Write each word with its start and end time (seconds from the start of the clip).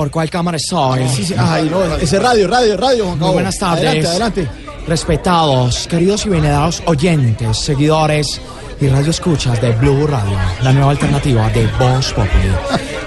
¿Por 0.00 0.10
cuál 0.10 0.30
cámara 0.30 0.56
estoy? 0.56 1.06
Sí, 1.10 1.26
sí, 1.26 1.34
ay, 1.36 1.68
no, 1.70 1.84
ese 1.96 2.18
radio, 2.18 2.48
radio, 2.48 2.74
radio, 2.74 3.04
Juan 3.04 3.18
Muy 3.18 3.20
Cabo. 3.20 3.32
buenas 3.34 3.58
tardes. 3.58 3.84
Adelante, 3.84 4.08
adelante. 4.08 4.48
Respetados, 4.88 5.86
queridos 5.88 6.24
y 6.24 6.30
venerados 6.30 6.82
oyentes, 6.86 7.58
seguidores 7.58 8.40
y 8.80 8.88
radioescuchas 8.88 9.60
de 9.60 9.72
Blue 9.72 10.06
Radio, 10.06 10.38
la 10.62 10.72
nueva 10.72 10.92
alternativa 10.92 11.50
de 11.50 11.66
Voz 11.78 12.14
Populi. 12.14 12.48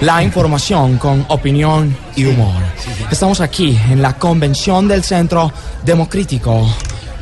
La 0.01 0.21
información 0.21 0.99
con 0.99 1.25
opinión 1.29 1.97
y 2.15 2.25
humor. 2.25 2.61
Estamos 3.09 3.41
aquí 3.41 3.75
en 3.89 3.99
la 3.99 4.13
convención 4.13 4.87
del 4.87 5.03
Centro 5.03 5.51
Democrítico. 5.83 6.63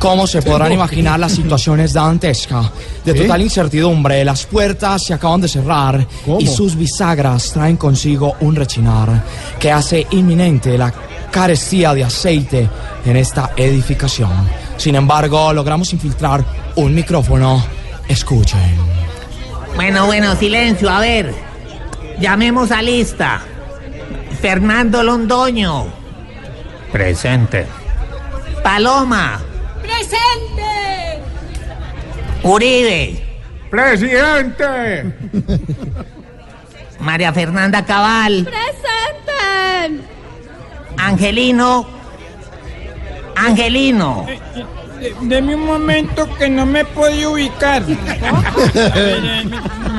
¿Cómo 0.02 0.26
se 0.26 0.42
podrán 0.42 0.72
imaginar 0.72 1.20
las 1.20 1.30
situaciones 1.30 1.92
dantesca? 1.92 2.72
De 3.04 3.14
total 3.14 3.40
incertidumbre, 3.40 4.24
las 4.24 4.44
puertas 4.46 5.04
se 5.06 5.14
acaban 5.14 5.40
de 5.40 5.46
cerrar 5.46 6.04
¿Cómo? 6.24 6.40
y 6.40 6.46
sus 6.48 6.74
bisagras 6.74 7.52
traen 7.52 7.76
consigo 7.76 8.34
un 8.40 8.56
rechinar 8.56 9.22
que 9.60 9.70
hace 9.70 10.04
inminente 10.10 10.76
la 10.76 10.92
carestía 11.30 11.94
de 11.94 12.02
aceite 12.02 12.68
en 13.06 13.16
esta 13.16 13.52
edificación. 13.56 14.32
Sin 14.76 14.96
embargo, 14.96 15.52
logramos 15.52 15.92
infiltrar 15.92 16.44
un 16.74 16.92
micrófono. 16.92 17.64
Escuchen. 18.08 18.74
Bueno, 19.76 20.06
bueno, 20.06 20.34
silencio, 20.34 20.90
a 20.90 20.98
ver. 20.98 21.32
Llamemos 22.18 22.72
a 22.72 22.82
lista. 22.82 23.40
Fernando 24.40 25.04
Londoño. 25.04 25.86
Presente. 26.90 27.66
Paloma. 28.64 29.40
¡Presente! 30.12 31.22
Uribe. 32.42 33.22
¡Presidente! 33.70 35.14
María 37.00 37.32
Fernanda 37.32 37.84
Cabal. 37.84 38.44
¡Presente! 38.44 40.04
Angelino. 40.98 41.86
Angelino. 43.36 44.26
Deme 45.22 45.54
un 45.54 45.64
momento 45.64 46.28
que 46.36 46.48
no 46.48 46.66
me 46.66 46.84
puedo 46.84 47.32
ubicar. 47.32 47.82
Me, 47.82 47.96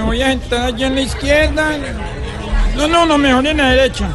voy 0.03 0.21
a 0.21 0.29
sentar 0.29 0.67
allá 0.67 0.87
en 0.87 0.95
la 0.95 1.01
izquierda. 1.01 1.77
No, 2.75 2.87
no, 2.87 3.05
no, 3.05 3.17
mejor 3.17 3.47
en 3.47 3.57
la 3.57 3.69
derecha. 3.71 4.09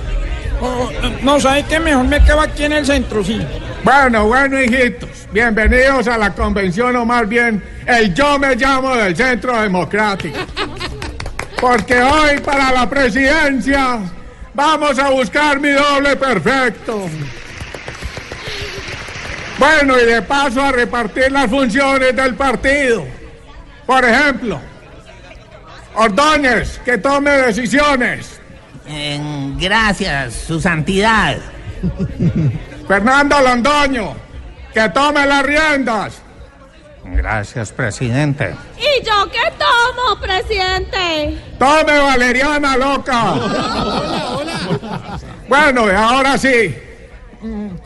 No, 1.23 1.41
¿sabe 1.41 1.65
qué? 1.65 1.81
Mejor 1.81 2.05
me 2.05 2.23
quedo 2.25 2.41
aquí 2.41 2.65
en 2.65 2.73
el 2.73 2.87
centro, 2.87 3.23
sí. 3.25 3.41
Bueno, 3.84 4.27
bueno, 4.27 4.61
hijitos, 4.61 5.29
bienvenidos 5.33 6.09
a 6.09 6.19
la 6.19 6.34
convención, 6.34 6.97
o 6.97 7.05
más 7.05 7.29
bien, 7.29 7.62
el 7.87 8.12
yo 8.12 8.39
me 8.39 8.55
llamo 8.57 8.95
del 8.97 9.17
Centro 9.17 9.61
Democrático. 9.61 10.39
Porque 11.61 12.01
hoy 12.01 12.39
para 12.41 12.73
la 12.73 12.89
presidencia 12.89 14.01
vamos 14.53 14.99
a 14.99 15.11
buscar 15.11 15.61
mi 15.61 15.71
doble 15.71 16.17
perfecto. 16.17 17.09
Bueno, 19.59 19.99
y 19.99 20.05
de 20.05 20.23
paso 20.23 20.61
a 20.62 20.73
repartir 20.73 21.33
las 21.33 21.49
funciones 21.49 22.15
del 22.15 22.34
partido. 22.34 23.05
Por 23.87 24.05
ejemplo, 24.05 24.60
Ordóñez, 25.95 26.78
que 26.84 26.99
tome 26.99 27.31
decisiones. 27.31 28.41
Eh, 28.87 29.21
gracias, 29.59 30.34
su 30.34 30.60
santidad. 30.60 31.39
Fernando 32.88 33.38
Londoño, 33.41 34.15
que 34.72 34.88
tome 34.88 35.26
las 35.26 35.43
riendas. 35.44 36.22
Gracias, 37.04 37.71
presidente. 37.71 38.54
¿Y 38.78 39.04
yo 39.04 39.31
qué 39.31 39.53
tomo, 39.59 40.19
presidente? 40.19 41.38
Tome 41.59 41.98
Valeriana 41.98 42.77
loca. 42.77 43.34
Bueno, 45.48 45.87
y 45.87 45.94
ahora 45.94 46.38
sí. 46.38 46.77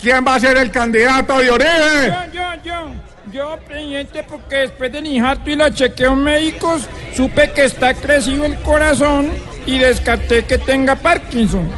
¿Quién 0.00 0.24
va 0.26 0.36
a 0.36 0.40
ser 0.40 0.56
el 0.56 0.70
candidato 0.70 1.38
de 1.38 1.50
Uribe? 1.50 2.30
Yo, 2.32 2.32
yo, 2.32 2.62
yo. 2.64 2.92
Yo, 3.32 3.58
presidente, 3.66 4.24
porque 4.28 4.56
después 4.56 4.92
del 4.92 5.06
infarto 5.06 5.48
y 5.48 5.56
los 5.56 5.74
chequeos 5.74 6.16
médicos, 6.16 6.88
supe 7.16 7.50
que 7.52 7.64
está 7.64 7.94
crecido 7.94 8.44
el 8.44 8.56
corazón 8.62 9.30
y 9.64 9.78
descarté 9.78 10.44
que 10.44 10.58
tenga 10.58 10.96
Parkinson. 10.96 11.70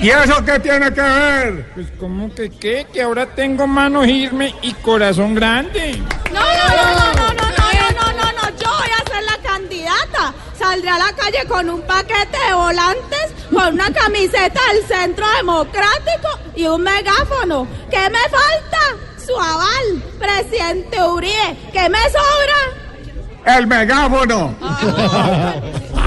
¿Y 0.00 0.10
eso 0.10 0.44
qué 0.44 0.58
tiene 0.58 0.92
que 0.92 1.00
ver? 1.00 1.72
Pues, 1.74 1.86
¿cómo 1.98 2.34
que 2.34 2.50
qué? 2.50 2.86
Que 2.92 3.02
ahora 3.02 3.26
tengo 3.26 3.66
mano 3.66 4.02
firme 4.02 4.54
y 4.62 4.72
corazón 4.74 5.34
grande. 5.34 6.02
No, 6.32 6.40
no, 6.40 6.68
no, 6.76 7.12
no, 7.14 7.14
no, 7.14 7.32
no, 7.32 7.46
no, 7.50 7.90
no, 7.90 8.12
no, 8.12 8.12
no, 8.12 8.32
no, 8.32 8.58
yo 8.58 8.68
voy 8.68 8.90
a 8.90 9.10
ser 9.10 9.22
la 9.24 9.38
candidata. 9.48 10.34
Saldré 10.58 10.90
a 10.90 10.98
la 10.98 11.12
calle 11.12 11.46
con 11.46 11.70
un 11.70 11.82
paquete 11.82 12.38
de 12.48 12.54
volantes, 12.54 13.32
con 13.52 13.74
una 13.74 13.92
camiseta 13.92 14.60
del 14.72 14.86
Centro 14.86 15.26
Democrático 15.36 16.38
y 16.56 16.66
un 16.66 16.82
megáfono. 16.82 17.66
¿Qué 17.90 18.10
me 18.10 18.22
falta? 18.28 18.78
Su 19.24 19.36
aval, 19.38 20.02
presidente 20.18 21.00
Uribe. 21.00 21.56
¿Qué 21.72 21.88
me 21.88 22.00
sobra? 22.10 23.56
El 23.56 23.66
megáfono. 23.66 24.54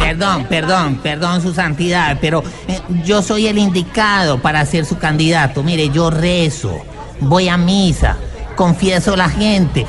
Perdón, 0.06 0.46
perdón, 0.46 1.00
perdón, 1.02 1.42
su 1.42 1.52
santidad, 1.52 2.20
pero 2.22 2.44
eh, 2.68 2.80
yo 3.04 3.24
soy 3.24 3.48
el 3.48 3.58
indicado 3.58 4.38
para 4.40 4.64
ser 4.68 4.86
su 4.86 5.00
candidato. 5.00 5.64
Mire, 5.64 5.90
yo 5.90 6.12
rezo, 6.12 6.86
voy 7.22 7.50
a 7.50 7.58
misa, 7.58 8.16
confieso 8.56 9.16
a 9.16 9.18
la 9.18 9.30
gente, 9.30 9.88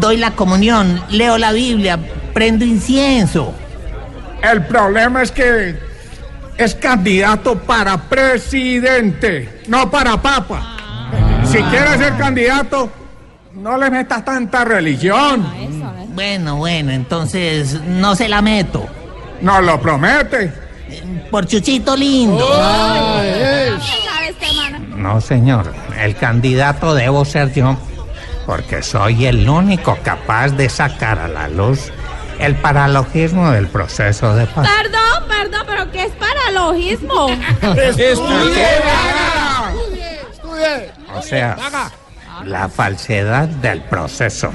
doy 0.00 0.16
la 0.16 0.30
comunión, 0.30 1.02
leo 1.10 1.36
la 1.36 1.52
Biblia, 1.52 1.98
prendo 2.32 2.64
incienso. 2.64 3.52
El 4.42 4.64
problema 4.64 5.22
es 5.22 5.30
que 5.32 5.78
es 6.56 6.74
candidato 6.74 7.58
para 7.58 7.98
presidente, 7.98 9.64
no 9.68 9.90
para 9.90 10.16
papa. 10.16 10.76
Si 11.44 11.58
quiere 11.58 11.98
ser 11.98 12.16
candidato, 12.16 12.90
no 13.52 13.76
le 13.76 13.90
metas 13.90 14.24
tanta 14.24 14.64
religión. 14.64 15.46
Bueno, 16.14 16.56
bueno, 16.56 16.90
entonces 16.90 17.82
no 17.82 18.16
se 18.16 18.30
la 18.30 18.40
meto. 18.40 18.88
No 19.40 19.60
lo 19.60 19.80
promete. 19.80 20.52
Por 21.30 21.46
Chuchito 21.46 21.96
lindo. 21.96 22.48
No, 24.96 25.20
señor. 25.20 25.72
El 25.98 26.16
candidato 26.16 26.94
debo 26.94 27.24
ser 27.24 27.52
yo, 27.52 27.76
porque 28.46 28.82
soy 28.82 29.26
el 29.26 29.48
único 29.48 29.98
capaz 30.02 30.50
de 30.50 30.68
sacar 30.68 31.18
a 31.18 31.28
la 31.28 31.48
luz 31.48 31.92
el 32.38 32.54
paralogismo 32.56 33.50
del 33.50 33.66
proceso 33.68 34.34
de 34.34 34.46
paz. 34.46 34.68
Perdón, 34.68 35.28
perdón, 35.28 35.62
pero 35.66 35.90
¿qué 35.90 36.04
es 36.04 36.12
paralogismo? 36.12 37.28
O 41.14 41.22
sea, 41.22 41.56
la 42.44 42.68
falsedad 42.68 43.48
del 43.48 43.80
proceso. 43.82 44.52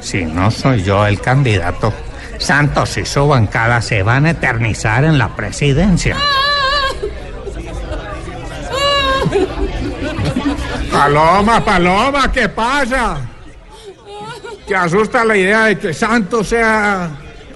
Si 0.00 0.24
no 0.24 0.50
soy 0.50 0.82
yo 0.82 1.06
el 1.06 1.20
candidato, 1.20 1.92
Santos 2.38 2.96
y 2.98 3.04
su 3.04 3.26
bancada 3.26 3.80
se 3.82 4.02
van 4.02 4.26
a 4.26 4.30
eternizar 4.30 5.04
en 5.04 5.18
la 5.18 5.34
presidencia. 5.34 6.16
Paloma, 10.90 11.64
Paloma, 11.64 12.32
¿qué 12.32 12.48
pasa? 12.48 13.18
¿Te 14.66 14.74
asusta 14.74 15.24
la 15.24 15.36
idea 15.36 15.64
de 15.66 15.78
que 15.78 15.94
Santos 15.94 16.48
sea 16.48 17.10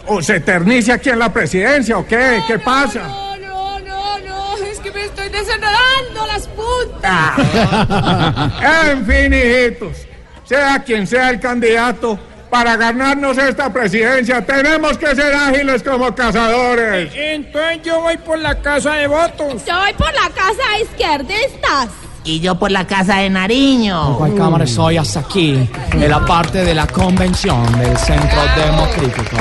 o 0.07 0.23
se 0.23 0.37
eternice 0.37 0.93
aquí 0.93 1.11
en 1.11 1.19
la 1.19 1.33
presidencia 1.33 1.99
o 1.99 2.07
qué? 2.07 2.43
¿Qué 2.47 2.59
pasa? 2.59 3.01
No, 3.01 3.37
no, 3.39 3.79
no, 3.81 4.19
no, 4.19 4.57
es 4.59 4.79
que 4.79 4.93
me 4.93 5.05
estoy 5.05 5.29
desenredando 5.29 6.27
las 6.27 6.47
puntas. 6.49 7.01
Ah. 7.03 8.87
En 8.91 9.07
fin, 9.07 9.33
hijitos, 9.33 10.07
sea 10.45 10.83
quien 10.85 11.07
sea 11.07 11.31
el 11.31 11.41
candidato, 11.41 12.19
para 12.51 12.77
ganarnos 12.77 13.39
esta 13.39 13.73
presidencia 13.73 14.45
tenemos 14.45 14.99
que 14.99 15.15
ser 15.15 15.33
ágiles 15.35 15.83
como 15.83 16.13
cazadores. 16.15 17.13
Entonces 17.15 17.81
yo 17.85 18.01
voy 18.01 18.17
por 18.19 18.39
la 18.39 18.61
casa 18.61 18.95
de 18.95 19.07
votos. 19.07 19.65
Yo 19.65 19.79
voy 19.79 19.93
por 19.95 20.13
la 20.13 20.29
casa 20.35 20.63
de 20.75 20.83
izquierdistas. 20.83 21.89
Y 22.25 22.41
yo 22.41 22.59
por 22.59 22.71
la 22.71 22.87
casa 22.87 23.19
de 23.19 23.31
Nariño. 23.31 24.17
¿Cuál 24.19 24.35
cámara 24.35 24.65
estoy 24.65 24.99
hasta 24.99 25.21
aquí? 25.21 25.69
En 25.93 26.11
la 26.11 26.25
parte 26.27 26.65
de 26.65 26.75
la 26.75 26.87
convención 26.87 27.65
del 27.79 27.97
Centro 27.97 28.43
Democrático. 28.57 29.37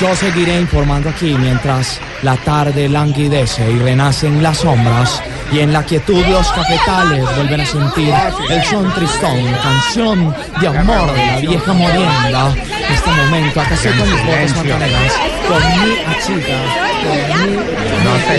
Yo 0.00 0.14
seguiré 0.14 0.60
informando 0.60 1.08
aquí 1.08 1.34
mientras 1.38 1.98
la 2.22 2.36
tarde 2.36 2.86
languidece 2.86 3.70
y 3.70 3.78
renacen 3.78 4.42
las 4.42 4.58
sombras 4.58 5.22
y 5.50 5.60
en 5.60 5.72
la 5.72 5.84
quietud 5.84 6.22
los 6.26 6.46
cafetales 6.52 7.24
vuelven 7.34 7.62
a 7.62 7.66
sentir 7.66 8.12
el 8.50 8.64
son 8.64 8.92
tristón, 8.92 9.38
canción 9.62 10.34
de 10.60 10.68
amor 10.68 11.12
de 11.12 11.26
la 11.26 11.38
vieja 11.38 11.72
morienda. 11.72 12.54
En 12.54 12.94
este 12.94 13.10
momento 13.10 13.60
acá 13.60 13.74
con 13.74 14.42
mis 14.42 14.52
pantaneras, 14.52 15.12
con 15.48 15.58
mi 15.58 15.92
achita, 16.06 16.58
con 17.02 17.18
mi... 17.40 17.56
No 18.04 18.12
se 18.26 18.36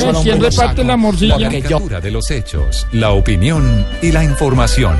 solo 0.00 0.22
¿quién 0.22 0.40
reparte 0.40 0.84
la 0.84 0.96
de 2.00 2.10
los 2.10 2.30
hechos, 2.30 2.86
la 2.92 3.10
opinión 3.10 3.86
y 4.02 4.12
la 4.12 4.22
información. 4.24 4.96